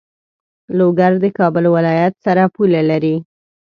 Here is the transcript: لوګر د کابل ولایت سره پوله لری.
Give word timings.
لوګر 0.77 1.11
د 1.23 1.25
کابل 1.37 1.65
ولایت 1.75 2.13
سره 2.25 2.43
پوله 2.55 2.81
لری. 2.89 3.15